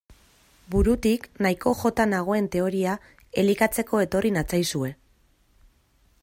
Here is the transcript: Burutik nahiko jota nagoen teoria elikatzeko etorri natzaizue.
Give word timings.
Burutik 0.75 1.27
nahiko 1.45 1.73
jota 1.81 2.07
nagoen 2.13 2.47
teoria 2.57 2.95
elikatzeko 3.43 4.01
etorri 4.07 4.33
natzaizue. 4.39 4.91